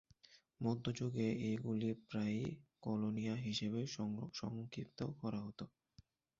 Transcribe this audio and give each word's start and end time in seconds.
মধ্য 0.61 0.85
যুগে, 0.99 1.27
এইগুলি 1.47 1.89
প্রায়ই 2.07 2.47
"কলোনিয়া" 2.83 3.35
হিসাবে 3.45 3.81
সংক্ষিপ্ত 4.41 4.99
করা 5.19 5.39
হত। 5.45 5.59